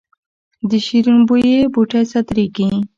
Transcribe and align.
د 0.69 0.71
شیرین 0.85 1.19
بویې 1.27 1.59
بوټی 1.73 2.03
صادریږي 2.11 2.67